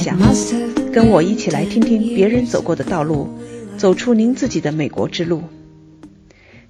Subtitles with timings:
[0.00, 0.16] 想，
[0.94, 3.28] 跟我一起来听听别人走过的道路，
[3.76, 5.42] 走出您自己的美国之路。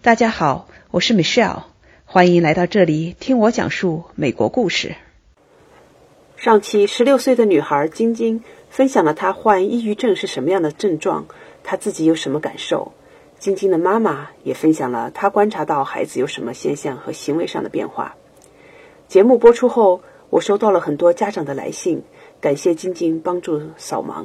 [0.03, 1.63] 大家好，我是 Michelle，
[2.07, 4.97] 欢迎来到这里听我讲述美国故事。
[6.37, 11.27] 上期，十六岁的女孩晶晶分享了她患抑郁症是什么样的症状，
[11.63, 12.93] 她自己有什么感受。
[13.39, 18.17] 晶晶的妈妈也分享了她观察到孩子有什么现象和行为上的变化。
[19.07, 22.03] 节目播出后，我收到了很多家长的来信，
[22.41, 24.25] 感谢晶晶帮助扫盲。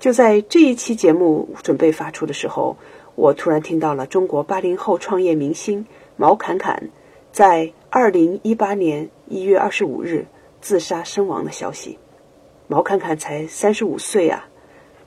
[0.00, 2.76] 就在这一期节目准备发出的时候，
[3.14, 6.90] 我突然听到了中国八零后创业明星毛侃侃
[7.30, 10.26] 在二零一八年一月二十五日
[10.60, 11.98] 自杀身亡的消息。
[12.66, 14.48] 毛侃侃才三十五岁啊，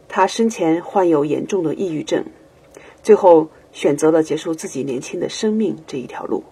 [0.08, 2.24] 他生前患有严重的抑郁症。
[3.04, 6.44] 最后选择了结束自己年轻的生命这一条路。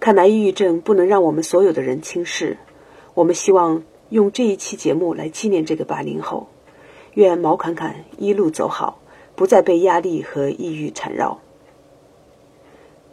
[0.00, 2.58] 看来抑郁症不能让我们所有的人轻视。
[3.14, 6.48] 我们希望用这一期节目来纪念这个八零后。
[7.14, 9.00] 愿毛侃侃一路走好，
[9.34, 11.40] 不再被压力和抑郁缠绕。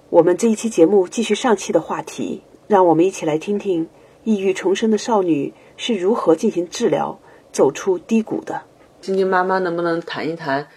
[0.10, 3.90] 我们这一期节目继续上期的话题，让我们一起来听听
[4.24, 7.20] 抑郁重生的少女是如何进行治疗、
[7.52, 8.62] 走出低谷的。
[9.02, 10.68] 晶晶妈妈，能不能谈一谈？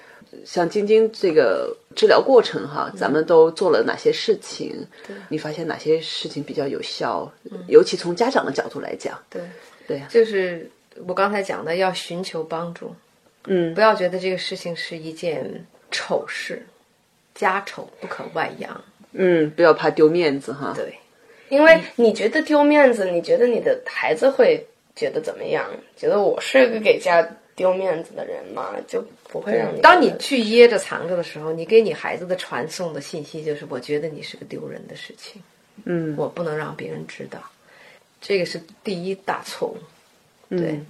[0.44, 4.86] 像晶晶这个治疗过程哈，咱们都做了哪些事情？
[5.28, 7.30] 你发现哪些事情比较有效？
[7.66, 9.42] 尤其从家长的角度来讲，对
[9.88, 10.70] 对，就是
[11.06, 12.94] 我刚才讲的，要寻求帮助，
[13.46, 16.64] 嗯，不要觉得这个事情是一件丑事，
[17.34, 20.74] 家丑不可外扬，嗯，不要怕丢面子哈。
[20.76, 20.94] 对，
[21.48, 25.68] 因为你觉得丢面子，你觉得你的孩子会觉得怎么样？
[25.96, 29.04] 觉得我是个给家丢面子的人吗，就。
[29.30, 29.82] 不会让你。
[29.82, 35.42] 当你去掖着藏着的时候，你给你孩子的传送的信息就是：我觉得你是个丢人的事情，
[35.84, 37.38] 嗯，我不能让别人知道，
[38.20, 39.76] 这个是第一大错误。
[40.56, 40.80] 对，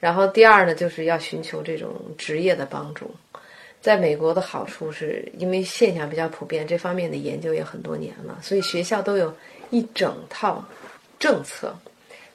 [0.00, 3.14] 然后第二呢，就是要寻求这种职业的帮助。
[3.80, 9.34] 在美国的好处是因为现象比较普遍，这方面的研究也很多年了，所以学校都有
[9.70, 10.64] 一整套
[11.18, 11.74] 政策，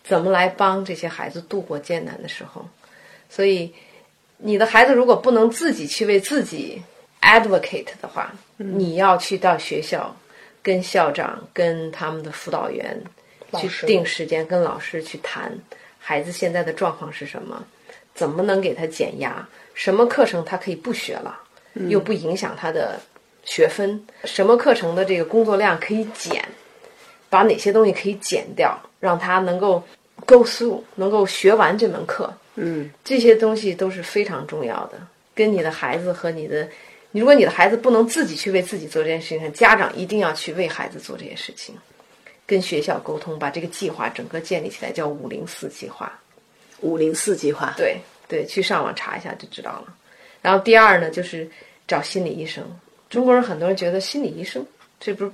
[0.04, 2.68] 怎么来帮这些孩子度过艰难的时候，
[3.30, 3.74] 所以。
[4.46, 6.82] 你的孩子如果不能自己去为自己
[7.22, 10.14] advocate 的话，你要去到学校，
[10.62, 13.02] 跟校长、跟他们的辅导员
[13.54, 15.52] 去定时间，跟老师去谈
[16.00, 17.64] 孩子现在的状况是什么，
[18.14, 21.40] 怎么能给他减压，什么课程他可以不学了，
[21.90, 23.00] 又不影响他的
[23.44, 26.44] 学分，什么课程的这个工作量可以减，
[27.30, 29.84] 把哪些东西可以减掉，让他能够
[30.26, 32.34] go through，能够学完这门课。
[32.56, 35.00] 嗯，这些东西都是非常重要的。
[35.34, 36.68] 跟你的孩子和你的，
[37.12, 41.76] 如果你的孩子不能自己去为自己做这件事情，家长一定要去为孩子做这些事情。
[42.46, 46.12] 跟学校沟通，把这个计划整个建立起来，叫五零四计划。
[46.82, 49.96] 五零四计划，对对，去上网查一下就知道了。
[50.42, 51.50] 然后第二呢，就是
[51.88, 52.64] 找心理医生。
[53.10, 54.66] 中国人很多人觉得心理医生
[55.00, 55.32] 这不是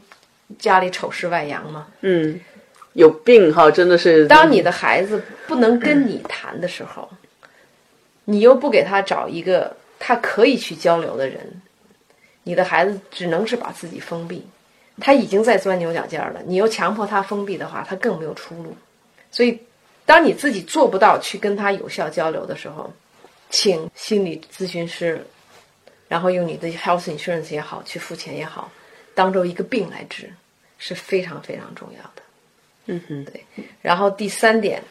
[0.57, 1.87] 家里丑事外扬吗？
[2.01, 2.39] 嗯。
[2.93, 4.27] 有病哈，真的是。
[4.27, 7.07] 当你的孩子不能跟你谈的时候，
[8.25, 11.61] 你又不给他找一个他可以去交流的人，
[12.43, 14.45] 你的孩子只能是把自己封闭。
[14.99, 18.75] 他已经在钻牛角尖了，你又强迫他封闭的话，他更没有出路。
[19.31, 19.59] 所以，
[20.05, 22.91] 当你自己做不到去跟他有效交流的时候，
[23.49, 25.25] 请心理咨询师，
[26.07, 28.71] 然后用你的 health insurance 也好，去付钱也好，
[29.13, 30.31] 当做一个病来治，
[30.77, 32.21] 是非常非常重要的。
[32.87, 33.43] 嗯哼，对。
[33.81, 34.81] 然后第三点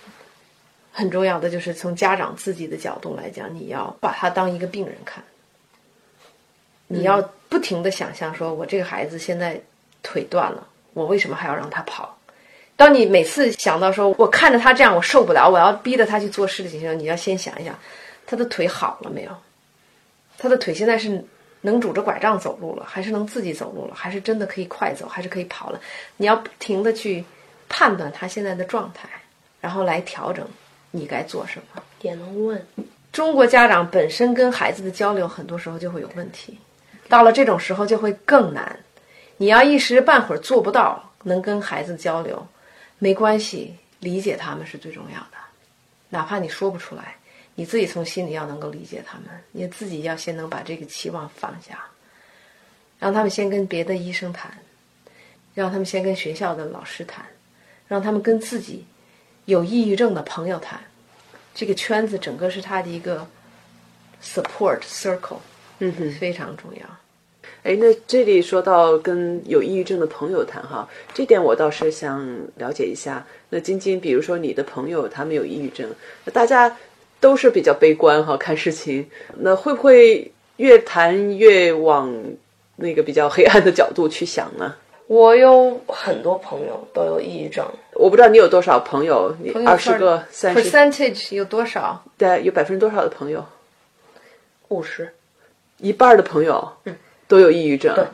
[0.93, 5.23] 很重要的就是从家长自己的角度来讲，你要把他当一个病人看。
[6.91, 9.61] 你要不停的想象，说我这个孩子现在
[10.03, 12.17] 腿断了，我为什么还要让他跑？
[12.77, 17.79] 当你每次想到说我看着他这样我受不了，我要逼着他去做事情的时候，你要先想一想，
[18.27, 19.31] 他的腿好了没有？
[20.39, 21.25] 他的腿现在是
[21.61, 23.95] 能拄着拐杖走路了，还是能自己走路了？
[23.95, 25.07] 还是真的可以快走？
[25.09, 25.81] 还是可以跑了？
[26.17, 27.25] 你要不停的去。
[27.71, 29.07] 判断他现在的状态，
[29.61, 30.43] 然后来调整
[30.91, 31.83] 你该做什么。
[32.01, 32.67] 也能问
[33.13, 36.57] 中国家长本身跟孩子的交流，很多时候就会有问题。
[37.11, 38.75] 到了这种时候就会更难。
[39.39, 42.47] 你要一时半会儿做不到能跟孩子交流，
[42.99, 45.39] 没关系，理解他们是最重要的。
[46.11, 47.17] 哪怕你说不出来，
[47.55, 51.83] 你自己从心里要能够理解他们，你自己要先能把这个期望放下，
[52.99, 54.53] 让他们先跟别的医生谈，
[55.55, 57.25] 让他们先跟学校的老师谈。
[57.89, 58.85] 让他们跟自己
[59.47, 60.79] 有抑郁症的朋友谈，
[61.55, 63.27] 这个圈子整个是他的一个
[64.23, 65.39] support circle，
[65.79, 66.87] 嗯哼，非常重要。
[67.69, 72.27] 哎，那这里说到跟有抑郁症的朋友谈哈，这点我倒是想
[72.57, 73.27] 了解一下。
[73.51, 75.87] 那晶晶，比如说你的朋友他们有抑郁症，
[76.25, 76.75] 那大家
[77.21, 79.11] 都是比较悲观哈，看事情，
[79.41, 82.11] 那会不会越谈越往
[82.77, 84.75] 那个比较黑暗的角度去想呢？
[85.07, 92.03] 我有很多朋友都有抑郁症，我不知道你有多少朋友，你二十个、三十，percentage 有多少？
[92.17, 93.45] 对，有百分之多少的朋友？
[94.69, 95.13] 五十。
[95.81, 96.73] 一半的朋友
[97.29, 97.95] 都有抑郁症。
[97.95, 98.05] 对。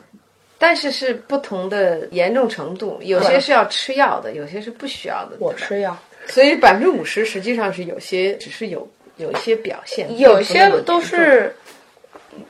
[0.56, 5.36] 但是是不同的严重程度，有些是要吃药的，有些是不需要的。
[5.38, 5.94] 我吃药，
[6.26, 11.54] 所以百分之五十实际上是有些只是有有一些表现，有些都是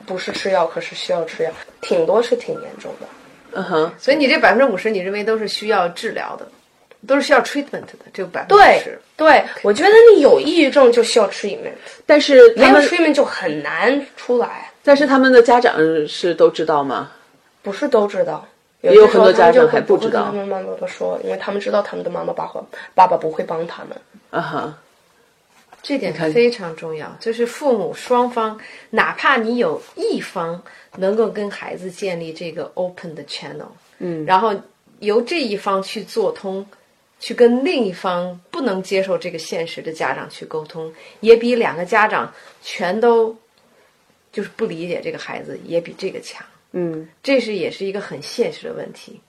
[0.05, 1.51] 不是吃药，可是需要吃药，
[1.81, 3.07] 挺多是挺严重的。
[3.51, 6.47] 嗯哼，所以你这百分之五十，你认为都是需要治疗的，
[7.05, 8.99] 都是需要 treatment 的，这个百分之五对十。
[9.17, 11.73] 对，我觉得你有抑郁症就需要 treatment，
[12.05, 15.75] 但是没有，treatment 就很难出来，但是他们的家长
[16.07, 17.11] 是都知道吗？
[17.61, 18.47] 不是都知道。
[18.81, 23.99] 也有很多家长还不知道跟他们妈妈说，因为他们知道他们的妈妈爸爸爸爸不会帮他们。
[24.29, 24.77] 啊哈，
[25.81, 28.59] 这点非常重要，就是父母双方，
[28.91, 30.61] 哪怕你有一方
[30.97, 33.65] 能够跟孩子建立这个 open 的 channel，
[33.97, 34.53] 嗯，然后
[34.99, 36.63] 由这一方去做通，
[37.19, 42.31] 去跟另一方不能接受这个现实的家长去沟通，也比两个家长
[42.61, 43.35] 全都
[44.35, 46.45] 就是不理解这个孩子，也比这个强。
[46.73, 49.21] 嗯，这是也是一个很现实的问题。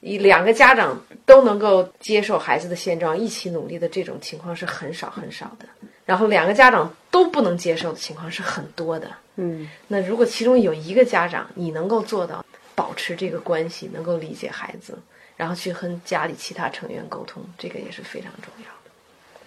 [0.00, 5.66] 一两个家长都能够接受孩子的现状，一起努力的这种情况是很少很少的。
[6.04, 9.08] 然后两个家长都不能接受的情况是很多的。
[9.36, 12.44] 嗯，那如果其中有一个家长你能够做到
[12.74, 14.98] 保持这个关系，能够理解孩子，
[15.36, 18.90] 然后去和家里其他成员沟通，这个也是非常重要的。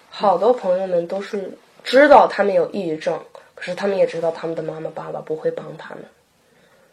[0.10, 1.52] 好多朋友们都是
[1.84, 3.20] 知道他们有抑郁症，
[3.64, 6.04] 可是他们也知道他们的妈妈爸爸不会帮他们，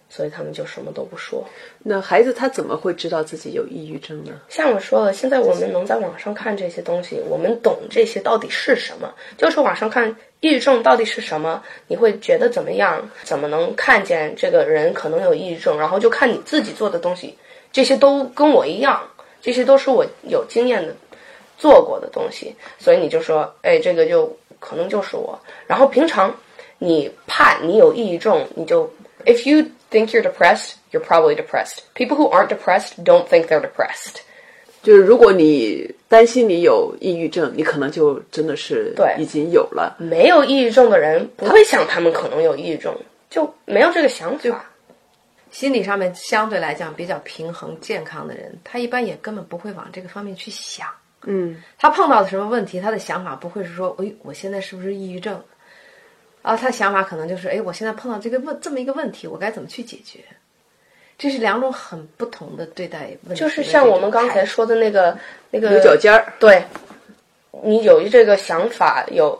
[0.08, 1.44] 所以他们就什么都不说。
[1.81, 4.40] 那孩子他怎么会知道自己有抑郁症呢？
[4.49, 9.12] 像我说的，现在我们能在网上看这些东西，我们懂这些到底是什么。
[9.37, 10.08] 就是网上看
[10.38, 13.11] 抑郁症到底是什么，你会觉得怎么样？
[13.25, 15.76] 怎么能看见这个人可能有抑郁症？
[15.76, 17.37] 然后就看你自己做的东西，
[17.73, 19.02] 这些都跟我一样，
[19.43, 20.94] 这些都是我有经验的
[21.58, 25.37] 做过的东西，所以你就说，哎，这个就可能就是我。
[25.66, 26.32] 然后平常
[26.82, 28.90] 你怕你有抑郁症，你就
[29.26, 31.80] if you think you're depressed, you're probably depressed.
[31.94, 34.22] People who aren't depressed don't think they're depressed.
[34.82, 39.94] 就是如果你担心你有抑郁症，你可能就真的是对已经有了。
[39.98, 42.96] 没有抑郁症的人不会想他们可能有抑郁症，
[43.28, 44.64] 就没有这个想法。
[45.50, 50.86] 心理上面相对来讲比较平衡、健康的人，他一般也根本不会往这个方面去想。
[51.24, 55.38] 嗯，他碰到的什么问题，他的想法不会是说，哎，我现在是不是抑郁症？
[56.42, 60.20] 啊，他想法可能就是，哎，我现在碰到这个问这么一个问题，我该怎么去解决？
[61.19, 63.40] 这是两种很不同的对待问题。
[63.40, 65.14] 就是像我们刚才说的那个
[65.50, 66.32] 那个牛角尖儿。
[66.38, 66.64] 对，
[67.62, 69.38] 你有这个想法，有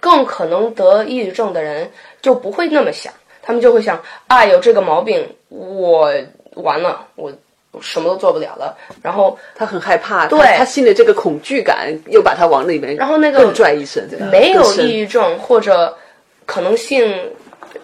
[0.00, 1.90] 更可能得抑郁症的人
[2.22, 3.12] 就不会那么想，
[3.42, 6.10] 他们就会想啊，有这个毛病，我
[6.54, 7.30] 完了，我
[7.72, 8.74] 我什么都做不了了。
[9.02, 15.94] 然后他很害怕，对他他心里这个恐惧感又把他往里面，然后那个更拽一身，没有抑郁症或者
[16.48, 17.14] 可能性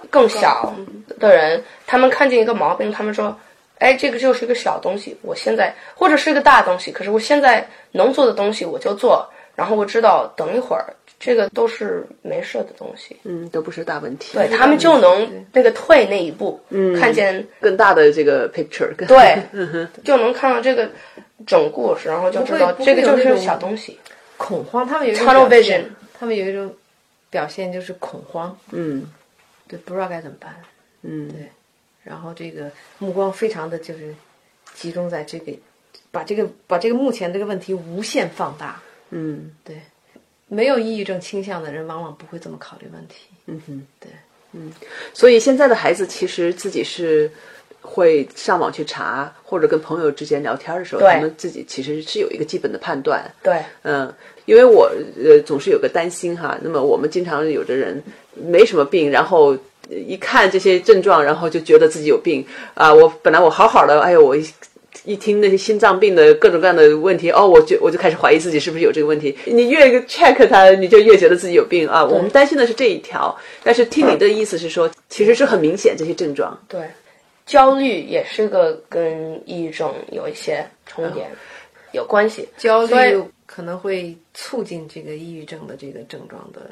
[0.09, 0.75] 更小
[1.21, 3.37] 的人，他们看见一个毛病，他们说
[3.79, 10.87] ：“哎，这个就是一个小东西，我现在或者是一个大东西，可是我现在能做的东西我就做，然后我知道等一会儿
[11.21, 14.33] 这个都是没事的东西，嗯，都不是大问题。
[14.39, 16.99] 对他们就能那个退那一步，嗯。
[16.99, 20.89] 看见更大的这个 picture，更 对嗯，就能看到这个
[21.47, 23.99] 整故事，然后就知道这个就是小东西。
[24.39, 25.85] 恐慌，他们有一种 Tunnel 表现 vision
[26.19, 26.75] 他们有一种
[27.35, 29.05] 表现就是恐慌，嗯
[29.67, 30.55] 对，不知道该怎么办。
[31.03, 31.51] 嗯，对，
[32.05, 34.15] 然后这个目光非常的就是
[34.73, 35.53] 集中在这个，
[36.13, 38.81] 把这个把这个目前这个问题无限放大。
[39.11, 39.81] 嗯对，
[40.47, 43.27] 没有抑郁症倾向的人往往不会这么考虑问题。
[43.47, 44.13] 嗯哼，对，
[44.53, 44.73] 嗯
[45.13, 47.29] 所以现在的孩子其实自己是
[47.81, 53.29] 会上网去查，或者跟朋友之间聊天的时候，他们自己其实是有一个基本的判断。
[53.43, 54.91] 对，嗯，因为我
[55.23, 58.03] 呃总是有个担心哈，那么我们经常有的人
[58.35, 59.57] 没什么病，然后
[59.89, 62.93] 呃一看这些症状，然后就觉得自己有病啊。
[62.93, 64.45] 我本来我好好的，哎呦，我一
[65.05, 69.37] 一听那些心脏病的各种各样的问题，哦，我就我就开始怀疑自己是不是有这个问题。
[69.45, 72.03] 你越 check 它，你就越觉得自己有病啊。
[72.03, 76.59] 我们担心的是这一条，但是听你的意思是说，其实是很明显这些症状。
[76.69, 76.81] 对，
[77.45, 81.29] 焦虑也是个跟抑郁症有一些重叠，
[81.93, 82.49] 有关系。
[82.57, 86.71] 焦虑可能会促进这个抑郁症的这个症状的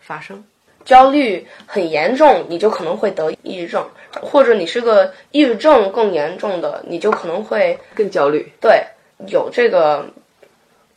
[0.00, 0.42] 发生。
[0.84, 3.88] 焦虑很严重，你就可能会得抑郁症，
[4.20, 8.84] 或者你是个抑郁症更严重的，你就可能会更焦虑，对
[9.28, 10.06] 有这个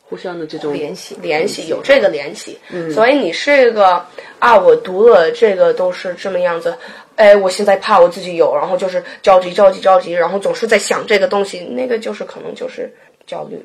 [0.02, 4.04] 互相的这种联系联系有这个联系，嗯，所以你是一个
[4.38, 6.76] 啊，我读了这个都是这么样子，
[7.16, 12.92] 哎，我现在怕我自己有，然后就是着急着急着急，然后总是在想这个东西，那个就是可能就是
[13.26, 13.64] 焦虑，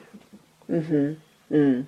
[0.68, 1.18] 嗯哼，
[1.50, 1.86] 嗯，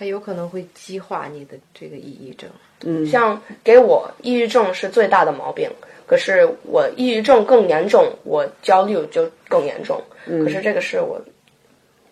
[0.00, 2.48] 它有可能会激化你的这个抑郁症，
[2.84, 5.70] 嗯，像给我抑郁症是最大的毛病，
[6.06, 11.20] 可是我抑郁症更严重，我焦虑就更严重，可是这个是我。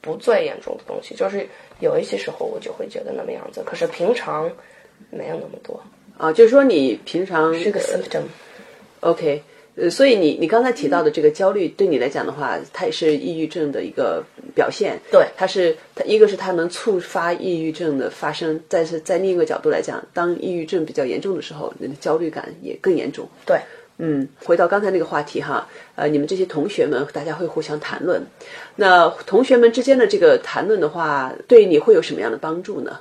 [0.00, 1.46] 不最严重的东西，就是
[1.80, 4.48] 有一些时候我就会觉得那么样子，可是平常
[5.10, 5.82] 没有那么多
[6.16, 6.32] 啊。
[6.32, 8.22] 就是说你平常是个 symptom。
[9.00, 9.42] OK，
[9.80, 14.98] 呃，所以你你刚才提到的这个焦虑，对你来讲的话，它也是抑郁症的一个表现。
[15.10, 23.28] 对，它是它一个是它能触发抑郁症的发生，但是在另一个角度来讲，当抑郁症比较严重的时候，你的焦虑感也更严重。
[23.46, 23.60] 对。
[24.00, 28.22] 嗯，回到刚才那个话题哈，呃，你们这些同学们，大家会互相谈论，
[28.76, 33.00] 那同学们之间的这个谈论的话，对你会有什么样的帮助呢？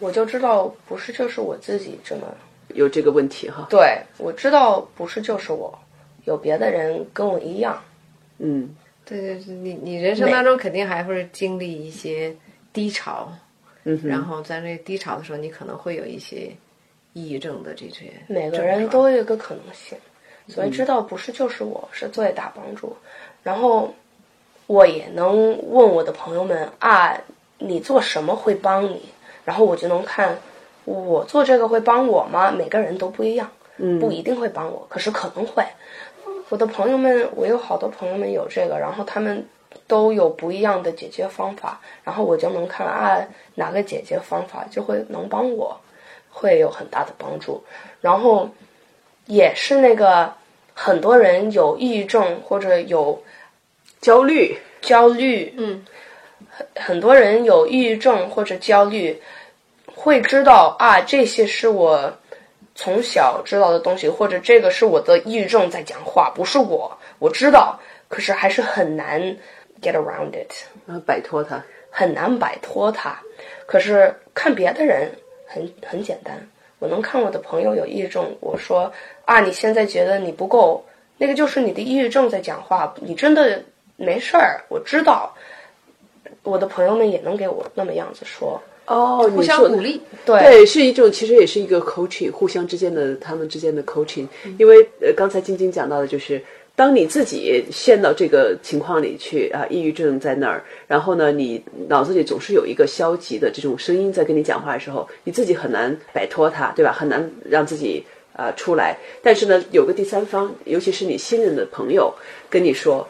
[0.00, 2.22] 我就知道不是就是我自己这么
[2.74, 3.66] 有这个问题哈。
[3.70, 5.76] 对，我知道不是就是我，
[6.24, 7.82] 有别的人跟我一样。
[8.38, 8.74] 嗯，
[9.04, 12.34] 对对对，你你人生当中肯定还会经历一些
[12.72, 13.32] 低潮，
[13.84, 16.50] 嗯，然后在那低潮的时候，你可能会有一些。
[17.12, 19.98] 抑郁症的这些，每个人都有一个可能性，
[20.46, 22.96] 所以知道不是就是我是最大帮助。
[23.42, 23.92] 然后
[24.68, 27.20] 我也能问我的朋友们啊，
[27.58, 29.02] 你做什么会帮你？
[29.44, 30.38] 然后我就能看
[30.94, 32.50] 我做这个会帮我吗？
[32.50, 33.50] 每个人都不一样，
[34.00, 35.64] 不一定会帮我，可是可能会。
[36.48, 39.46] 我的朋友们，我有好多朋友们有这个，然后他们
[39.86, 45.80] 都有不一样的解决方法，然后我就能看啊，哪个解决方法就会能帮我。
[46.32, 47.64] 会有很大的帮助，
[48.00, 48.50] 然后
[49.26, 50.32] 也是那个
[50.74, 53.20] 很多人有抑郁症或者有
[54.00, 55.84] 焦虑，焦虑，嗯，
[56.74, 59.20] 很很多人有抑郁症或者焦虑，
[60.02, 62.10] 会知道啊，这些是我
[62.74, 67.78] 从小知道的东西，或者这个是我的抑郁症在讲话，不是我，我知道，
[68.08, 69.20] 可是还是很难
[69.82, 70.50] get around it，
[71.04, 73.18] 摆脱它，很难摆脱它，
[73.66, 75.12] 可是看别的人。
[75.52, 78.92] 很很简单，我能看我的朋友有抑郁症，我说
[79.24, 80.86] 啊，你现在觉得你不够，
[81.18, 83.64] 那个就是你的抑郁症在讲话，你真的
[83.96, 85.34] 没事儿，我知道。
[86.44, 94.26] 我的朋友们也能给我那么样子说，哦，互相鼓励，对，是一种，其实也是一个 coaching，互相之间的，他们之间的 coaching，
[94.58, 96.40] 因为呃，刚才晶晶讲到的就是。
[96.76, 106.90] 当你自己陷到这个情况里去啊，抑郁症在那儿，然后呢，你脑子里总是有一个消极的这种声音在跟你讲话的时候，你自己很难摆脱它，对吧？
[106.90, 108.02] 很难让自己
[108.34, 108.96] 啊出来。
[109.22, 112.14] 但是呢，有个第三方，尤其是你信任的朋友
[112.48, 113.06] 跟你说，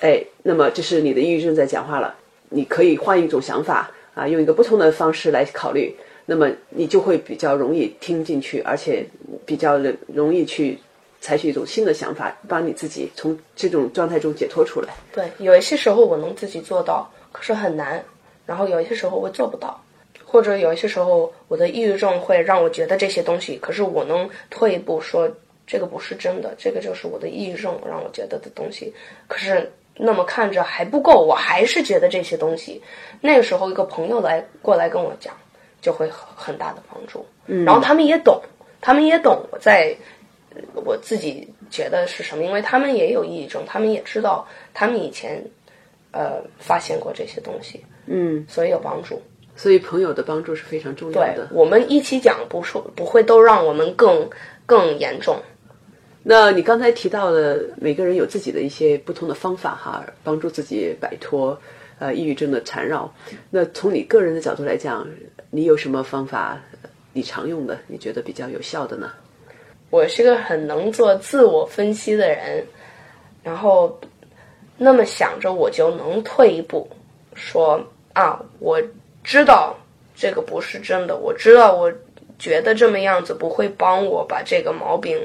[0.00, 2.14] 哎，那么这是你的抑郁症在讲话了，
[2.50, 5.94] 你可以换一种想法啊，用一个不同的方式来考虑，
[6.26, 9.04] 那么你就会比较容易听进去，而且
[9.44, 10.78] 比较容易去。
[11.22, 14.94] 采取一种新的想法，帮你自己从这种状态中解脱出来。
[15.12, 18.02] 对，有一些时候我能自己做到，可是很难。
[18.46, 19.78] 然后有一些时候我做不到，
[20.24, 25.30] 或者有一些时候我的抑郁症会让我觉得这些东西，可是我能退一步说
[25.66, 28.90] 这个不是真的，这个就是我的抑郁症让我觉得的东西。
[29.28, 29.70] 可是
[30.00, 32.82] 那么看着还不够，我还是觉得这些东西。
[33.20, 35.34] 那个时候一个朋友来过来跟我讲，
[35.80, 37.26] 就会很大的帮助。
[37.46, 38.42] 嗯，然后他们也懂，
[38.80, 39.96] 他们也懂我在。
[40.74, 42.42] 我自己觉得是什么？
[42.42, 45.44] 因为他们也有抑郁症，他们也知道，他们以前
[46.10, 49.22] 呃发现过这些东西，嗯，所以有帮助。
[49.54, 51.34] 所以朋友的帮助是非常重要的。
[51.36, 54.28] 对我们一起讲，不说不会都让我们更
[54.66, 55.40] 更严重。
[56.22, 61.58] 那你刚才提到的，每个人有自己的一些不同的方法哈，帮助自己摆脱
[61.98, 63.10] 呃抑郁症的缠绕。
[63.48, 65.08] 那从你个人的角度来讲，
[65.50, 66.60] 你有什么方法
[67.12, 67.78] 你常用的？
[67.86, 69.10] 你觉得比较有效的呢？
[69.88, 72.64] 我是个很能做自我分析的人，
[73.42, 73.98] 然后
[74.76, 76.88] 那么想着我就能退一步，
[77.34, 78.80] 说啊，我
[79.24, 79.74] 知道
[80.14, 81.92] 这个不是真的，我知道我
[82.38, 85.18] 觉得这么样子不会帮我把这个毛病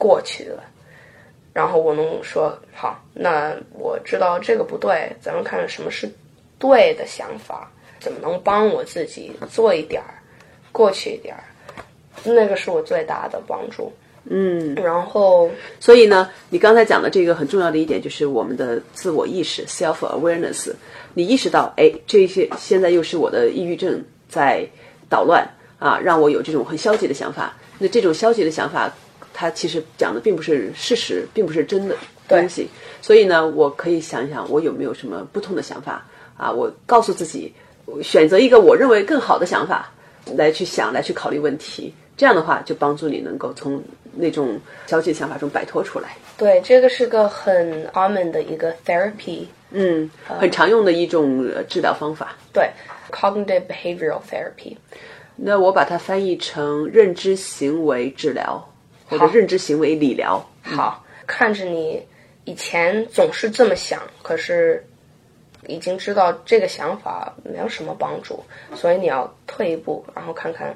[0.00, 0.64] 过去了，
[1.52, 6.10] 然后我能说好，那我知道这个不对，咱们看什么是
[6.58, 10.14] 对的想法，怎么能帮我自己做一点儿，
[10.72, 11.44] 过去一点儿。
[12.24, 13.92] 那个是我最大的帮助，
[14.24, 20.72] 嗯，然后，所以呢，你刚才讲的这个很重要的一点就是我们的自我意识 （self awareness）。
[21.12, 24.66] 你意识到，哎，这些现在又是我的抑郁症在
[25.10, 25.46] 捣乱
[25.78, 27.54] 啊，让我有这种很消极的想法。
[27.78, 28.92] 那这种消极的想法，
[29.40, 31.96] 它其实讲的并不是事实，并不是真的
[32.28, 32.68] 东西。
[33.00, 36.06] 所以呢，我可以想一想，我有没有什么不同的想法
[36.36, 37.50] 啊，我告诉自己，
[38.02, 39.90] 选择一个我认为更好的想法
[40.36, 41.94] 来去想，来去考虑问题。
[42.18, 43.82] 这样的话，就帮助你能够从
[44.12, 46.10] 那种消极的想法中摆脱出来。
[46.36, 52.36] 对，这个是个很 common 的一个 therapy，嗯，很常用的一种呃治疗方法。
[52.52, 52.68] 对
[53.10, 54.76] ，cognitive behavioral therapy。
[55.34, 58.62] 那我把它翻译成认知行为治疗
[59.10, 60.42] 或者认知行为理疗。
[60.62, 62.02] 好，看着你
[62.44, 64.82] 以前总是这么想，可是
[65.66, 68.42] 已经知道这个想法没有什么帮助，
[68.74, 70.74] 所以你要退一步，然后看看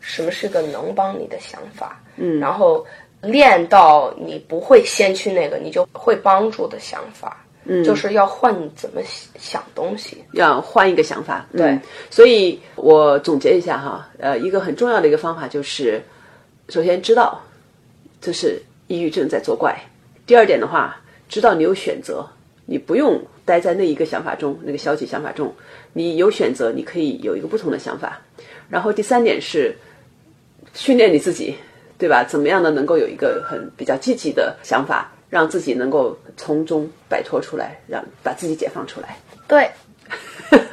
[0.00, 2.84] 什么是个能帮你的想法，嗯，然后
[3.22, 9.00] 练到你不会先去那个，你就会帮助的想法，嗯，就是要换你怎么
[9.38, 11.46] 想东西，要换一个想法。
[11.56, 11.68] 对。
[11.68, 16.00] 嗯，所以我总结一下哈，呃，一个很重要的一个方法就是，
[16.68, 17.42] 首先知道
[18.26, 19.80] 这是抑郁症在作怪。
[20.26, 22.28] 第二点的话，知道你有选择，
[22.64, 25.54] 你不用待在那一个想法中，那个消极想法中，
[25.92, 28.20] 你有选择，你可以有一个不同的想法。
[28.68, 29.76] 然后第三点是
[30.74, 31.54] 训练你自己，
[31.98, 32.24] 对吧？
[32.24, 39.16] 怎么样的能够有一个很比较积极的想法，让自己能够从中摆脱出来，让把自己解放出来。
[39.46, 39.70] 对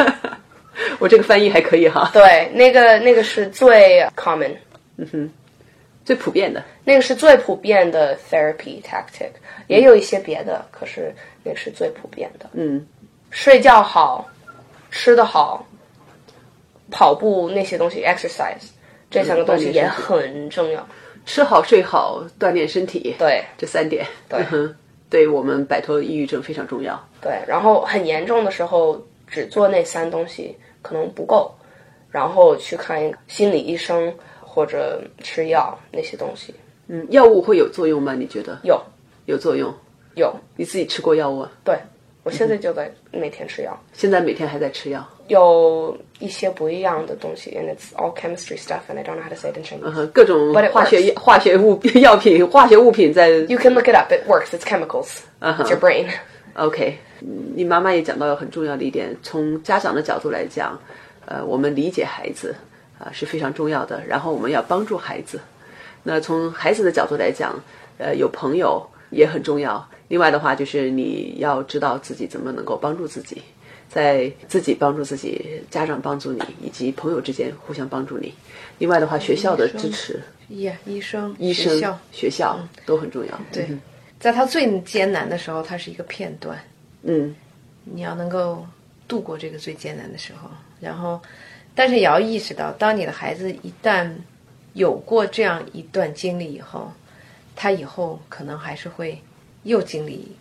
[0.98, 4.56] 我这个翻译还可以哈，对，那个那个是最 common。
[6.06, 6.64] 最普遍的。
[6.84, 9.32] 那个是最普遍的 therapy tactic，
[9.68, 12.50] 也有一些别的，可是那个是最普遍的。
[12.54, 12.86] 嗯，
[13.30, 14.30] 睡觉好，
[14.92, 15.66] 吃得好，
[16.92, 18.70] 跑步那些东西，exercise
[19.10, 20.86] 这三个东西也很重要。
[21.26, 24.76] 吃好睡好，锻炼身体，对这三点，对嗯
[25.10, 27.02] 对我们摆脱抑郁症非常重要。
[27.22, 31.56] 对，然后很严重的时候，只做那三东西可能不够，
[32.10, 34.14] 然后去看一个心理医生
[34.54, 36.54] 或者吃药那些东西。
[36.88, 38.14] 嗯，药物会有作用吗？
[38.14, 38.80] 你觉得有
[39.26, 39.74] 有作用？
[40.16, 41.52] 有，你自己吃过药物啊？
[41.64, 41.76] 对
[42.24, 43.78] 我现在就在每天吃药。
[43.94, 45.04] 现在每天还在吃药？
[45.30, 49.82] 有一些不一样的东西，and it's all chemistry stuff, and I don't know how to say it in Chinese.
[49.84, 54.12] 嗯哼，各种化学化学物药品、化学物品在 You can look it up.
[54.14, 54.50] It works.
[54.52, 55.22] It's chemicals.
[55.42, 56.08] It's your brain.
[56.56, 60.80] OK，嗯你妈妈也讲到了很重要的一点，从家长的角度来讲，
[61.26, 62.54] 呃，我们理解孩子
[63.04, 65.40] 啊、是非常重要的，然后我们要帮助孩子。
[66.04, 67.54] 那从孩子的角度来讲，
[67.98, 69.86] 呃，有朋友也很重要。
[70.08, 73.42] 另外的话，就是你要知道自己怎么能够帮助自己，
[73.90, 78.34] 在自己帮助自己，家长帮助你，以及朋友之间互相帮助你。
[78.78, 83.40] 另外的话，学校的支持，呀，医生、医生学校、、学校都很重要。
[83.52, 83.68] 对，
[84.20, 86.58] 在他最艰难的时候，它是一个片段，
[87.04, 87.36] 嗯，
[87.84, 88.66] 你要能够
[89.08, 91.22] 度过这个最艰难的时候，然后，
[91.76, 94.12] 但是也要意识到，当你的孩子一旦
[94.74, 96.92] 有过这样一段经历以后，
[97.56, 99.22] 他以后可能还是会
[99.64, 100.36] 又经历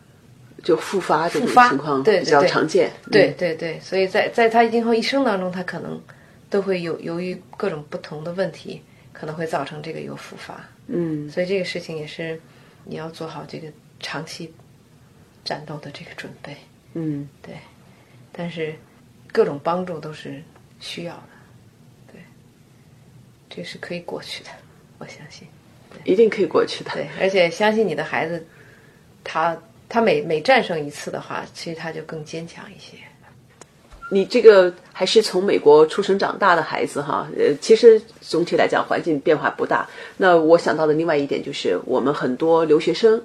[0.63, 2.91] 就复发这种情况比较常见。
[3.11, 6.01] 对嗯对对，所以在在他今后一生当中，他可能
[6.49, 10.65] 都会有由于各种不同的问题，可能会造成这个有复发。
[10.87, 12.41] 嗯，所以这个事情也是
[12.85, 13.69] 你要做好这个
[14.01, 14.53] 长期
[15.45, 16.57] 战斗的这个准备。
[16.95, 17.55] 嗯，对，
[18.33, 18.75] 但是
[19.33, 20.43] 各种帮助都是
[20.83, 22.21] 需要的，对，
[23.49, 24.51] 这是可以过去的，
[24.99, 25.47] 我相信。
[26.05, 26.91] 一定可以过去的。
[26.91, 28.45] 对，而且相信你的孩子，
[29.23, 29.57] 他
[29.89, 32.97] 他每每战胜一次的话，其实他就更坚强一些。
[34.11, 39.89] 你这个还是从美国出生长大的孩子哈，呃，其实总体来讲环境变化不大。
[40.17, 43.23] 那我想到的另外一点就是，我们很多留学生，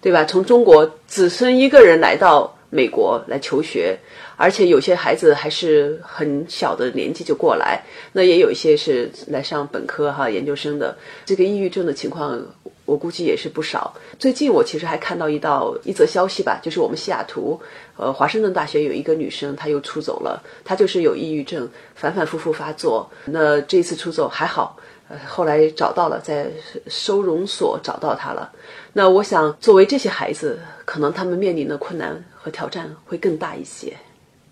[0.00, 0.24] 对吧？
[0.24, 3.98] 从中国只身一个人来到美国来求学，
[4.36, 10.96] 而且有些孩子还是很小的年纪就过来，那也有一些是来上本科哈、研究生的。
[11.24, 12.40] 这个抑郁症的情况，
[12.84, 13.94] 我估计也是不少。
[14.18, 17.58] 最近我其实还看到一道一则消息吧，就是我们西雅图，
[17.96, 23.10] 呃，华盛顿大学有一个女生，她又出走了，她就是有抑郁症，反反复复发作。
[23.24, 24.76] 那这一次出走还好，
[25.08, 26.46] 呃，后来找到了，在
[26.86, 28.52] 收容所找到他了。
[28.92, 33.92] 那我想，作为这些孩子，可能他们面临的困难和挑战会更大一些。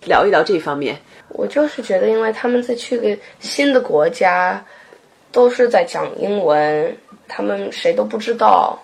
[0.04, 0.96] 聊一聊这方面，
[1.28, 4.64] 我就是觉得，因为他们在去个新的国家，
[5.32, 8.78] 都是在讲英文，他们谁都不知道，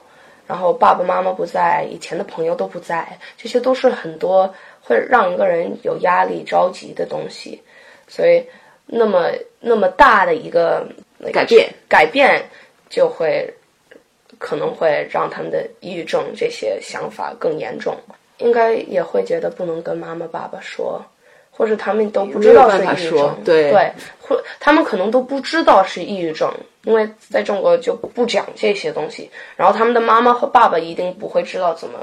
[0.48, 7.62] 然后爸爸妈妈不在，以前的朋友都不在，这些都是很多会让一个人有压力、着急的东西，
[8.08, 8.44] 所以
[8.84, 9.30] 那么
[9.60, 10.84] 那么大的一个
[11.30, 12.42] 改变，改变
[12.88, 13.48] 就会
[14.38, 17.96] 可能会让他们的抑郁症这些想法更严重，
[18.38, 21.04] 应该也会觉得不能跟妈妈、爸爸说，
[21.50, 26.52] 或者他们都不知道是抑郁症，说对对，或他们可能都不知道是抑郁症，
[26.84, 31.98] 因为在中国就不讲这些东西，然后他们的妈妈和爸爸一定不会知道怎么。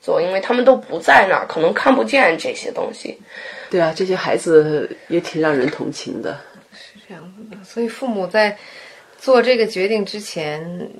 [0.00, 3.20] 做，因为他们都不在那儿，可能看不见这些东西。
[3.68, 6.38] 对啊，这些孩子也挺让人同情的。
[7.08, 8.56] 是这样子的，所以父母在
[9.18, 10.90] 做这个决定之前，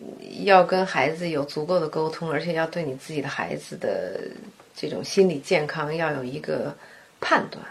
[0.45, 4.21] 要跟孩子有足够的沟通，而且要对你自己的孩子的
[4.75, 6.75] 这种心理健康要有一个
[7.21, 7.63] 判断，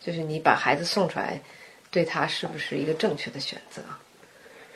[0.00, 1.40] 就是你把孩子送出来，
[1.90, 3.82] 对他是不是一个正确的选择。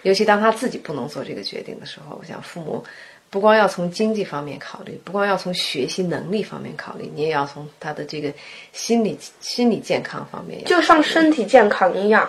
[0.02, 2.84] 尤其当他自己不能做这个决定的时候，我想父母
[3.30, 8.32] 不光要从经济方面考虑，不光要从学习能力方面考虑，你也要从他的这个
[8.72, 10.64] 心理心理健康方面。
[10.64, 12.28] 就像身体健康一样，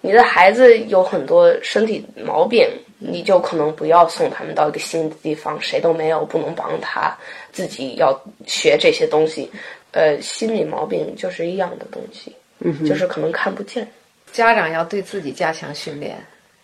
[0.00, 7.16] 你的孩子有很多身体毛病，你就可能不要送他们到一个新的地方，谁都没有，不能帮他，
[7.52, 9.50] 自己要学这些东西。
[9.92, 13.86] 呃，心理毛病就是一样的东西，嗯就是可能看不见。
[14.32, 16.16] 家长要对自己加强训练。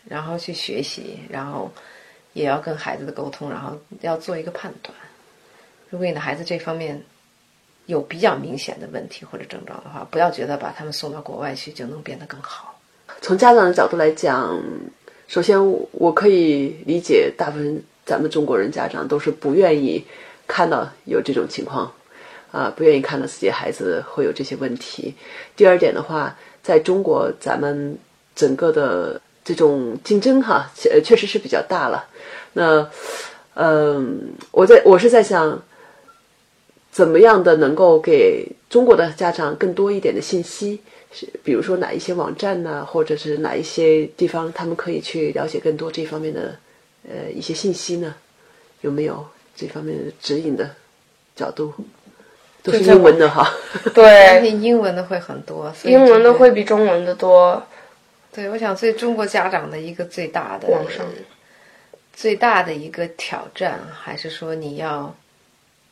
[0.07, 1.73] 然后去学习，然后
[2.35, 4.95] 也要跟孩子的沟通，然后要做一个判断。
[5.89, 7.03] 如果你的孩子这方面
[7.87, 12.74] 有比较明显的问题或者症状的话，不要觉得把他们送到国外去就能变得更好。
[13.25, 14.63] 从家长的角度来讲，
[15.29, 15.59] 首先
[15.93, 20.05] 我可以理解，大部分咱们中国人家长都是不愿意
[20.47, 21.91] 看到有这种情况，
[22.53, 25.15] 啊，不愿意看到自己孩子会有这些问题。
[25.57, 27.99] 第二点的话，在中国咱们
[28.37, 29.21] 整个的。
[29.47, 32.07] 这种竞争哈，确确实是比较大了。
[32.55, 32.89] 那，
[33.53, 35.63] 嗯，我在我是在想，
[36.91, 40.81] 怎么样的能够给中国的家长更多一点的信息？
[41.15, 46.57] 是比如说哪一些网站呢，或者是哪一些地方，他们可以去了解更多这方面的
[47.09, 48.15] 呃一些信息呢？
[48.81, 49.25] 有没有
[49.55, 50.69] 这方面的指引的
[51.37, 51.73] 角度？
[52.63, 53.49] 都是英文的哈。
[53.95, 57.63] 对，英文的会很多，英文的会比中文的多。
[58.33, 61.07] 对，我想对中国家长的一个最大的网上
[62.13, 65.15] 最大的一个挑战，还是说你要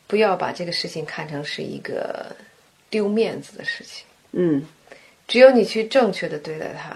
[0.07, 2.25] 不要把这个事情看成是一个
[2.89, 4.05] 丢面子的事情？
[4.31, 4.65] 嗯，
[5.33, 6.95] 只有你去正确的对待它，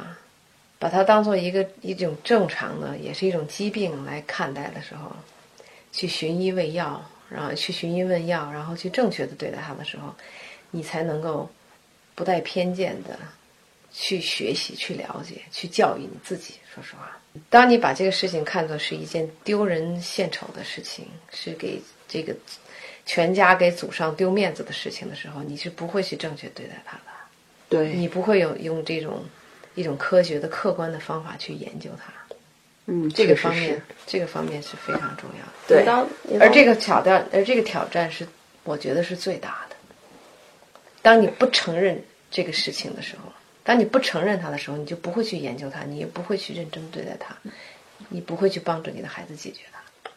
[0.77, 5.11] 把它当做一个一种正常的，也是一种疾病来看待的时候，
[5.91, 10.13] 去寻医问药，然后去寻医问药，然后去正确的对待它的时候，
[10.69, 11.49] 你才能够
[12.13, 13.17] 不带偏见的。
[13.91, 16.53] 去学习、去了解、去教育你自己。
[16.71, 17.17] 说实话，
[17.49, 22.35] 当你把这个事情看作是一件丢人现丑的事情，是给这个
[23.07, 27.06] 全家给祖上丢面子的事情的时候，你是不会去正确对待它的。
[27.69, 29.23] 对，你不会有用这种
[29.75, 32.13] 一种科学的、客观的方法去研究它。
[32.85, 35.51] 嗯，这个方面，这个方面是非常重要的。
[35.67, 38.27] 对，而这个挑战，而这个挑战是，
[38.63, 39.75] 我觉得是最大的。
[41.01, 42.01] 当你不承认
[42.31, 43.31] 这个事情的时候。
[43.67, 47.35] 当你不承认它的时候，你就不会去研究它，你也不会去认真对待它，
[48.07, 50.09] 你不会去帮助你的孩子解决它。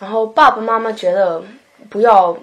[0.00, 1.40] 然后爸爸妈妈觉得
[1.88, 2.36] 不要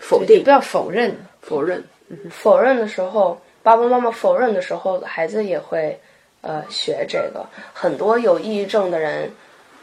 [0.00, 1.84] 否定，不要否认，否认，
[2.28, 6.00] 否认的时候，爸爸妈妈否认的时候，孩子也会
[6.40, 7.44] 呃学这个。
[7.74, 9.30] 很多有抑郁症的人，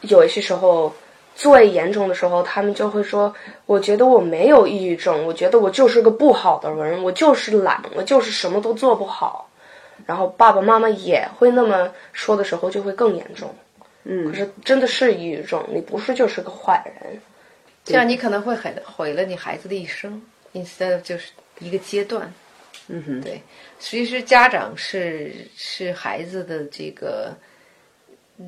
[0.02, 0.92] 有一些时候
[1.36, 3.32] 最严重的时候，他们就会说
[3.68, 9.48] ：“我觉得我没有抑郁症，我觉得我就是个不好的人，我就是懒，我就是什么都做不好。”
[10.08, 13.54] 然后爸爸妈妈也会那么说的时候，就会更严重。
[14.04, 17.22] 嗯，可是真的是抑郁症，你不是就是个坏人，
[17.84, 20.20] 这样你可能会很毁了你孩子的一生
[20.56, 22.34] ，instead 就是一个阶段。
[22.88, 23.42] 嗯哼，对，
[23.80, 27.36] 其实家长是是孩子的这个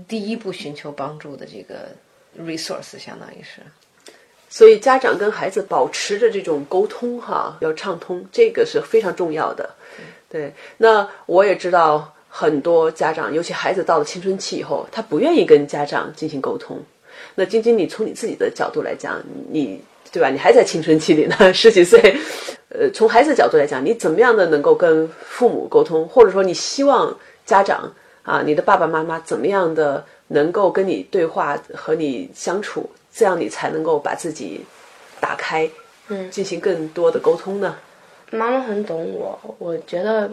[0.07, 1.89] 第一步寻求帮助的这个
[2.39, 3.61] resource，相当于是。
[4.49, 9.69] 所以家长跟孩子保持着这种沟通哈，要畅通，这个是非常重要的。
[10.29, 16.81] 对，那我也知道很多家长，尤其孩子到了青春期以后，他不愿意跟家长进行沟通。
[17.33, 20.29] 那晶晶，你从你自己的角度来讲，你对吧？
[20.29, 22.15] 你还在青春期里呢，十几岁。
[22.69, 27.91] 呃，从孩子角度来讲，你怎么样的能够跟父母沟通，或者说你希望家长
[28.23, 34.65] 啊，你的爸爸妈妈怎么样的能够跟你对话和你相处，这样你才能够把自己
[35.21, 35.69] 打开，
[36.09, 37.77] 嗯，进行更多的沟通呢？
[38.31, 40.29] 妈妈很懂我，我觉得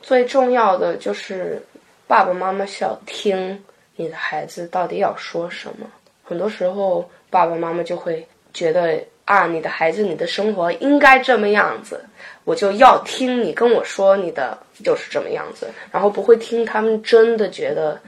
[0.00, 1.60] 最重要的就是
[2.06, 3.60] 爸爸妈妈需要听
[3.96, 5.86] 你的孩子到底要说什么。
[6.22, 12.04] 很多时候，爸爸妈妈就会觉得啊，你的孩子，你的生活应该这么样子，
[12.44, 18.00] 我就要听你跟我说你的就是这么样子，然后不会听他们真的觉得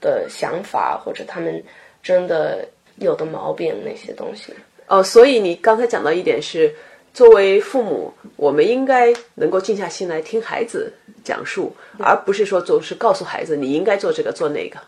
[0.00, 1.62] 的想法或者他们
[2.02, 4.54] 真的有的毛病那些东西。
[4.86, 6.74] 哦，所以你刚才讲到一点是。
[7.12, 10.92] 作为父母，我们应该能够静下心来听孩子
[11.24, 14.78] 讲述，而不是说总是告诉孩子你应该做这个做那个。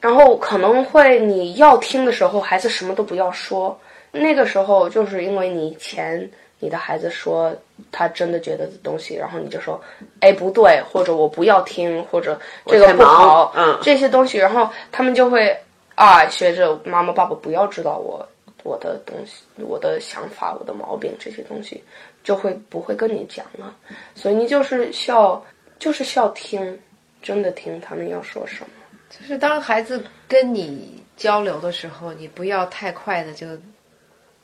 [0.00, 3.78] 然后可能会你要听的时候，孩子什么都不要说，
[4.12, 7.52] 那个时候就是因为你以前你的孩子说
[7.90, 9.82] 他真的觉得的东西，然后你就说，
[10.20, 15.56] 哎不对，或者我不要听，或者这个不好，嗯这些东西，然后他们就会
[15.96, 18.24] 啊学着妈妈爸爸不要知道我
[18.62, 21.82] 我的东西、我的想法、我的毛病这些东西，
[22.22, 23.74] 就会不会跟你讲了，
[24.14, 25.44] 所以你就是需要
[25.80, 26.78] 就是需要听，
[27.20, 28.68] 真的听他们要说什么。
[29.10, 33.46] 就是当孩子跟你交流的时候，你不要太快的就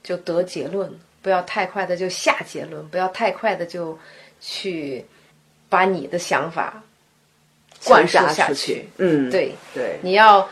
[0.03, 0.91] 就得结论，
[1.23, 3.99] 不要太快的就下结论，不要太快的就
[4.41, 5.05] 去
[5.69, 6.83] 把你的想法
[7.85, 10.49] 灌输下下去，嗯，对，对，你要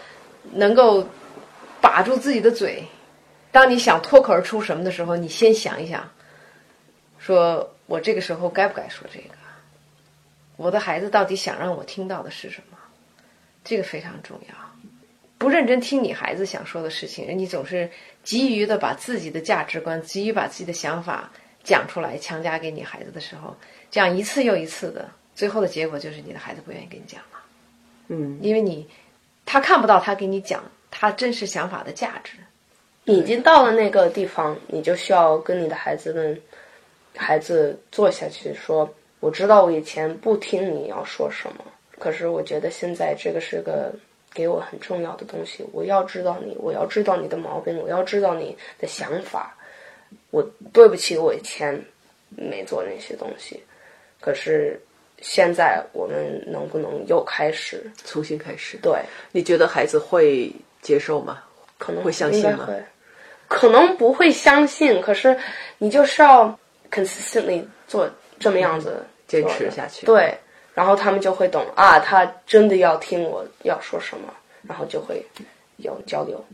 [0.52, 1.06] 能够
[1.80, 2.84] 把住自己的嘴。
[3.52, 6.10] 当你想脱口而出什么的时候，你先想一想，
[7.18, 9.34] 说我这个时候该不该说这个？
[10.56, 12.76] 我的孩子到底想让我听到的是什么？
[13.64, 14.54] 这个非常重要。
[15.38, 17.90] 不认真听你孩子想说的事情，你总是
[18.22, 21.30] 急于的把自己的价值观、急于把自己的想法
[21.62, 23.54] 讲出来，强加给你孩子的时候，
[23.90, 27.38] 这样一次又一次的，最后的结果就是你的孩子不愿意跟你讲了。
[28.08, 28.88] 嗯，因为你
[29.44, 32.38] 他看不到他给你讲他真实想法的价值。
[33.04, 36.40] 你已经到了那个地方，你就需要跟你的孩子们、
[37.14, 41.64] 孩子坐下去说：“我知道我以前不听你要说什么，
[42.00, 43.94] 可是我觉得现在这个是个
[44.36, 49.56] 给我很重要的东西，我要知道你，我要知道你的毛病，我要知道你的想法。
[50.30, 51.82] 我对不起，我以前
[52.28, 53.62] 没做那些东西，
[54.20, 54.78] 可是
[55.22, 57.90] 现在我们能不能又开始？
[58.04, 58.76] 重新开始。
[58.82, 59.00] 对，
[59.32, 61.42] 你觉得孩子会接受吗？
[61.78, 62.68] 可能会相信吗
[63.48, 65.38] 可能不会相信，可是
[65.78, 66.58] 你就是要
[66.90, 70.36] consistently 做这么样子坚持下去对，
[70.76, 74.28] 然后他们就会懂啊，他真的要听我要说什么，
[74.68, 75.24] 然后就会
[75.78, 76.44] 有交流。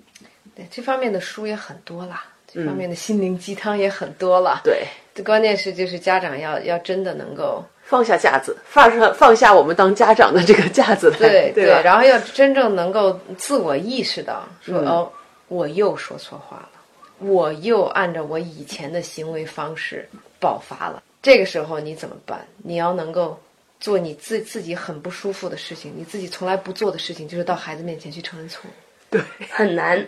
[0.54, 4.60] 对这方面的书也很多啦，这方面的心灵鸡汤也很多了。
[4.62, 11.82] 对，这关键是就是家长要要真的能够放下架子，放下放下我们当家长的这个架子来，对对？
[11.82, 15.12] 然后要真正能够自我意识到说、嗯哦，
[15.48, 20.08] 我又说错话了，我又按照我以前的行为方式
[20.38, 21.02] 爆发了。
[21.20, 22.46] 这个时候你怎么办？
[22.58, 23.40] 你要能够
[23.82, 28.72] 做你自自己很不舒服的事情，你自己从来不做的事情，就是到孩子面前去承认错误。
[29.10, 30.06] 对很难，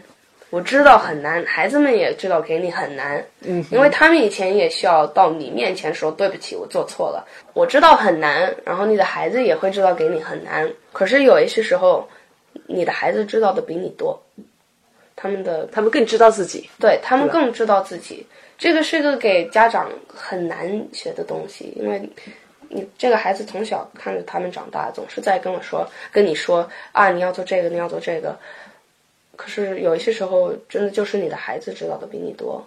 [0.50, 7.26] 我知道很难，孩子们也知道给你很难，嗯，因为他们以前也需要到你面前说对不起，我做错了。
[7.52, 10.70] 我知道很难，然后你的孩子也会知道给你很难。
[10.92, 12.08] 可是有一些时候，
[12.68, 14.22] 你的孩子知道的比你多，
[15.16, 18.24] 他们的他们更知道自己，对他们更知道自己。
[18.56, 22.00] 这个是个给家长很难学的东西，因为
[22.74, 28.36] 你这个孩子从小看着他们长大，总是在跟我说、跟你说啊，你要做这个，你要做这个。
[29.36, 32.66] 可是有一些时候，真的就是你的孩子知道的比你多。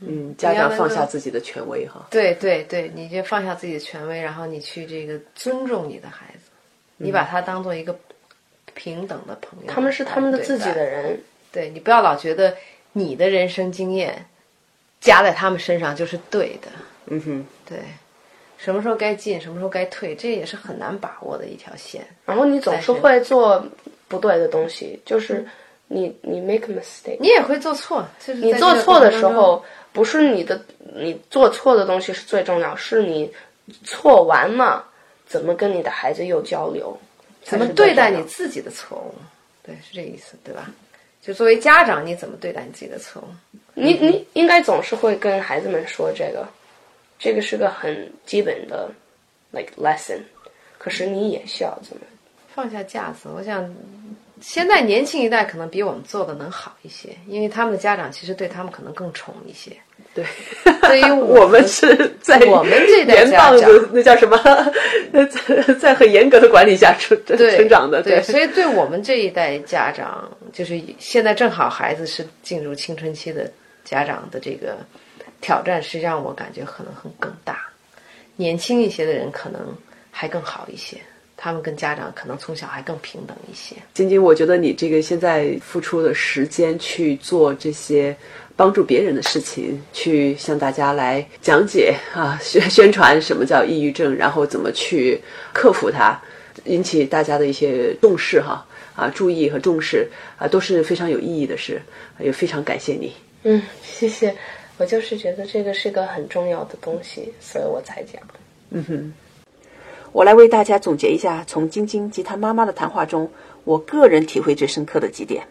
[0.00, 6.50] 嗯，家长放下自己的权威哈，对对对，你就放下自己的权威，然后你去这个尊重你的孩子，
[6.96, 7.98] 你把他当做一个
[8.74, 11.02] 平等的朋友，他们是他们的自己的人。
[11.02, 12.56] 人，对你不要老觉得
[12.92, 14.24] 你的人生经验
[15.00, 16.68] 加在他们身上就是对的，
[17.06, 17.78] 嗯哼，对，
[18.58, 22.06] 什么时候该进，什么时候该退，这也是很难把握的一条线。
[22.26, 23.64] 然后你总是会做
[24.08, 25.46] 不对的东西，就是
[25.86, 30.60] 你你 make a mistake，你也会做错，就是你做错的时候，不是你的
[30.94, 33.32] 你做错的东西是最重要，是你
[33.84, 34.84] 错完了
[35.26, 36.98] 怎么跟你的孩子又交流，
[37.42, 39.14] 怎么对待你自己的错误，
[39.64, 40.70] 对，是这个意思，对吧？
[41.20, 43.26] 就作为家长，你怎么对待你自己的错误？
[43.74, 46.48] 你你应该总是会跟孩子们说这个，
[47.18, 48.90] 这个是个很基本的
[49.50, 50.20] like lesson，
[50.78, 52.02] 可是你也需要怎么
[52.54, 53.74] 放下架子，我想
[54.40, 59.72] 现在年轻一代可能比我们做的能好一些，因为他们的家长其实对他们可能更宠一些。
[60.14, 60.24] 对，
[60.82, 63.60] 对于我们 是在我们这代严家长。
[63.60, 64.36] 棒的那叫什么，
[65.12, 73.50] 在 在很严格的管理下成成长的，对，所以对我们这一代家长，就是现在正好孩子是进入青春期的
[73.84, 74.78] 家长的这个
[75.40, 77.66] 挑战，是让我感觉可能很更大。
[78.36, 79.60] 年轻一些的人可能
[80.10, 80.96] 还更好一些，
[81.36, 83.76] 他们跟家长可能从小还更平等一些。
[83.94, 88.16] 晶晶，我觉得你这个现在付出的时间去做这些
[88.54, 95.20] 帮助别人的事情，去向大家来讲解啊， 宣宣传什么叫抑郁症，然后怎么去
[95.52, 96.20] 克服它，
[96.64, 101.80] 引起大家的一些重视哈啊，注意和重视啊，都是非常有意义的事，
[102.20, 103.12] 也非常感谢你。
[103.44, 104.34] 嗯，谢谢。
[104.78, 108.22] 我就是觉得这个是个很重要的东西，所以我才讲。
[108.70, 109.12] 嗯哼，
[110.12, 113.28] 我来为大家总结一下从晶晶及她妈妈的谈话中，
[113.64, 115.44] 我个人体会最深刻的几点。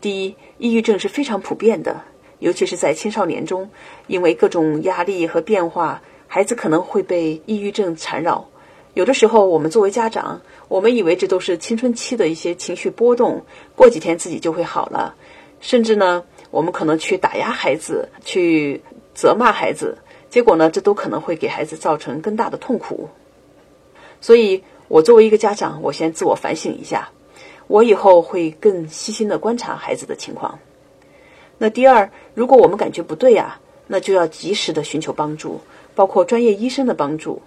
[0.00, 2.00] 第一，抑郁症是非常普遍的，
[2.40, 3.70] 尤其是在青少年中，
[4.06, 8.46] 因为各种压力和变化，孩子可能会被抑郁症缠绕。
[8.94, 10.38] 有的时候，我们作为家长，
[10.68, 13.42] 我们以为这都是青春期的一些情绪波动，
[13.74, 15.14] 过几天自己就会好了。
[15.60, 18.82] 甚至呢，我们可能去打压孩子，去
[19.14, 19.96] 责骂孩子，
[20.28, 23.08] 结果呢，这都可能会给孩子造成更大的痛苦。
[24.20, 27.08] 所以，我作为一个家长，我先自我反省一下，
[27.68, 30.58] 我以后会更细心的观察孩子的情况。
[31.56, 35.60] 那第二，如果我们感觉不对呀，那就要及时的寻求帮助，
[35.94, 37.40] 包括专业医生的帮助。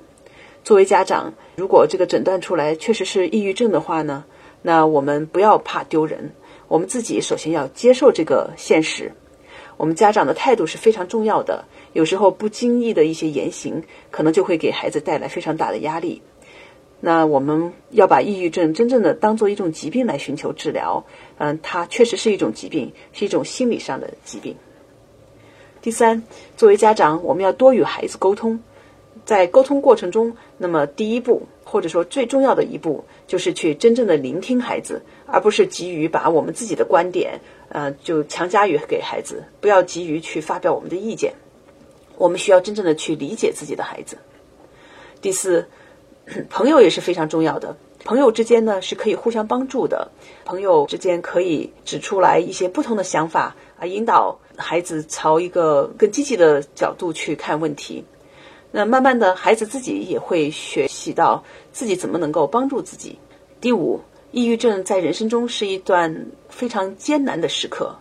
[0.64, 4.26] 作为家长，如果这个诊断出来确实是抑郁症的话呢，
[4.64, 6.34] 那我们不要怕丢人，
[6.68, 9.12] 我们自己首先要接受这个现实。
[9.78, 16.22] 我们家长的态度是非常重要的，有时候不经意的一些言行，可能就会给孩子带来非常大的压力。
[17.02, 21.06] 那我们要把抑郁症真正的当做一种疾病来寻求治疗，
[21.38, 24.56] 嗯，它确实是一种疾病，是一种心理上的疾病。
[25.82, 26.24] 第三，
[26.56, 28.62] 作为家长，我们要多与孩子沟通，
[29.26, 41.34] 在沟通过程中，那么第一步或者说最重要的一步，就是去真正的聆听孩子，而不是急于把我们自己的观点，呃，就强加于给孩子，不要急于去发表我们的意见。
[42.18, 44.18] 我们需要真正的去理解自己的孩子。
[45.22, 45.68] 第四。
[46.50, 50.10] 朋友也是非常重要的，朋友之间呢是可以互相帮助的，
[50.44, 58.04] 朋友之间可以指出来一些不同的想法啊，引导孩子朝一个更积极的角度去看问题。
[58.72, 63.18] 那慢慢的，孩子自己也会学习到自己怎么能够帮助自己。
[63.62, 64.00] 第五，
[64.32, 67.96] 抑郁症在人生中是一段非常艰难的时刻，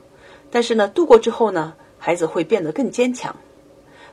[0.50, 3.34] 但是呢，度过之后呢，孩子会变得更坚强。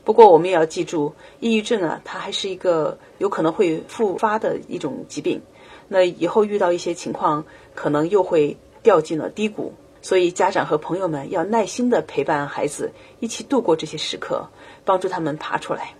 [0.04, 5.42] 不过，我们也要记住，抑郁症啊，它还是一个有可能会复发的一种疾病。
[5.88, 7.44] 那以后遇到一些情况，
[7.76, 9.74] 可能又会掉进了低谷。
[10.02, 14.48] 所以，家长和朋友们要耐心的陪伴孩子，一起度过这些时刻，
[14.84, 15.94] 帮助他们爬出来。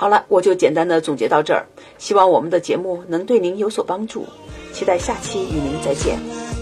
[0.00, 1.66] 好了，我就简单的总结到这儿。
[1.98, 4.24] 希望我们的节目能对您有所帮助。
[4.72, 6.59] 期待下期与您再见。